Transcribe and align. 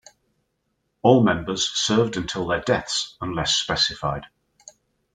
All 1.03 1.21
members 1.21 1.69
served 1.69 2.17
until 2.17 2.47
their 2.47 2.61
deaths 2.61 3.15
unless 3.21 3.55
specified. 3.55 4.23